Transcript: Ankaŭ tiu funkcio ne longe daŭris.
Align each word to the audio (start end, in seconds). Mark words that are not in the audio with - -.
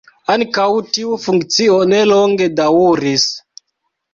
Ankaŭ 0.35 0.69
tiu 0.95 1.17
funkcio 1.27 1.77
ne 1.91 1.99
longe 2.13 2.51
daŭris. 2.63 3.29